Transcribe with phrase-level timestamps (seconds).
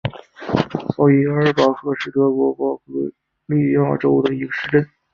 [0.97, 3.11] 奥伊埃尔巴赫是德国巴伐
[3.45, 4.89] 利亚州的一个市镇。